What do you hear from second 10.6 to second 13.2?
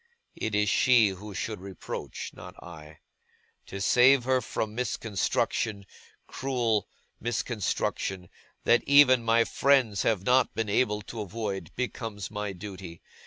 able to avoid, becomes my duty.